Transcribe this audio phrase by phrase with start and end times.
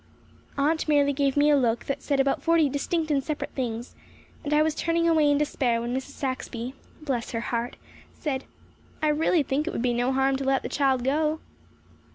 [0.57, 3.93] Aunt merely gave me a look that said about forty distinct and separate things,
[4.43, 6.13] and I was turning away in despair when Mrs.
[6.15, 7.75] Saxby bless her heart
[8.17, 8.45] said:
[9.03, 11.39] "I really think it would be no harm to let the child go."